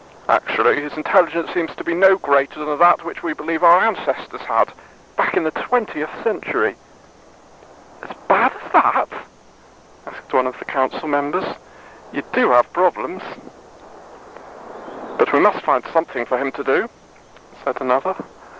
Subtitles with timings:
[0.29, 4.41] "Actually, his intelligence seems to be no greater than that which we believe our ancestors
[4.41, 4.73] had,
[5.15, 6.75] back in the twentieth century."
[8.01, 9.09] "As bad as that?"
[10.07, 11.45] observed one of the council members.
[12.11, 13.21] "You do have a problem."
[15.19, 16.89] "But we must find something for him to do,"
[17.63, 18.15] said another.